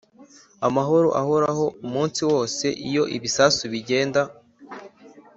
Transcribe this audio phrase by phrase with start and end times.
[0.67, 4.21] amahoro ahoraho!umunsi wose iyo ibisasu bigenda